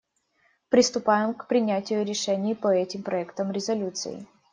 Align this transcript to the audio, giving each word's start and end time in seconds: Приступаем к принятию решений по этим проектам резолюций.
Приступаем 0.69 1.35
к 1.35 1.47
принятию 1.47 2.03
решений 2.03 2.55
по 2.55 2.69
этим 2.69 3.03
проектам 3.03 3.51
резолюций. 3.51 4.27